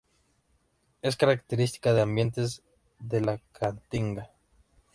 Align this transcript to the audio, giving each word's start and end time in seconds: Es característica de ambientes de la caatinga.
Es 1.03 1.15
característica 1.15 1.93
de 1.93 2.01
ambientes 2.01 2.63
de 2.97 3.21
la 3.21 3.37
caatinga. 3.51 4.31